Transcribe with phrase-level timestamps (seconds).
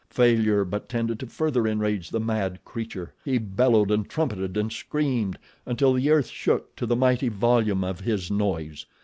[0.09, 3.13] Failure but tended to further enrage the mad creature.
[3.23, 7.99] He bellowed and trumpeted and screamed until the earth shook to the mighty volume of
[7.99, 8.87] his noise.